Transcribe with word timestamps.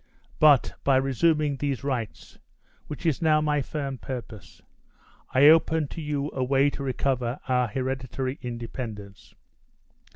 But, 0.39 0.73
by 0.83 0.95
resuming 0.95 1.57
these 1.57 1.83
rights, 1.83 2.39
which 2.87 3.05
is 3.05 3.21
now 3.21 3.39
my 3.39 3.61
firm 3.61 3.99
purpose, 3.99 4.59
I 5.31 5.45
open 5.47 5.87
to 5.89 6.01
you 6.01 6.31
a 6.33 6.43
way 6.43 6.71
to 6.71 6.81
recover 6.81 7.39
our 7.47 7.67
hereditary 7.67 8.39
independence. 8.41 9.35